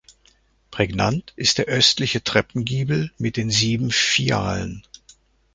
[0.71, 4.81] Prägnant ist der östliche Treppengiebel mit den sieben Fialen.